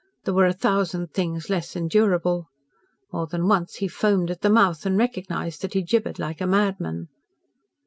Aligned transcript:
There 0.23 0.33
were 0.33 0.47
a 0.47 0.51
thousand 0.51 1.13
things 1.13 1.47
less 1.47 1.75
endurable. 1.75 2.47
More 3.13 3.27
than 3.27 3.47
once 3.47 3.75
he 3.75 3.87
foamed 3.87 4.31
at 4.31 4.41
the 4.41 4.49
mouth, 4.49 4.83
and 4.83 4.97
recognised 4.97 5.61
that 5.61 5.75
he 5.75 5.83
gibbered 5.83 6.17
like 6.17 6.41
a 6.41 6.47
madman. 6.47 7.07